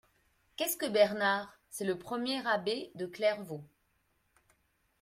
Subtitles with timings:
[0.55, 1.59] Qu'est-ce que Bernard?
[1.69, 3.63] c'est le premier abbé de Clairvaux.